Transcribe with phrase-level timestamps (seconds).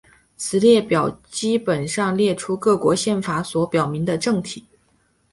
[0.35, 4.65] 此列表基本上列出各国宪法所表明的政体。